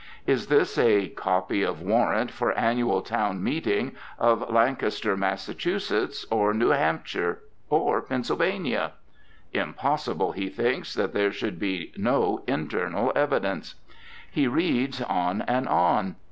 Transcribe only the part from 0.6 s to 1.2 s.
a